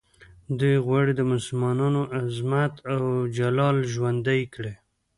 دوی 0.59 0.75
غواړي 0.85 1.11
د 1.15 1.21
مسلمانانو 1.31 2.01
عظمت 2.17 2.73
او 2.93 3.01
جلال 3.37 3.77
ژوندی 3.93 4.41
کړي. 4.53 4.73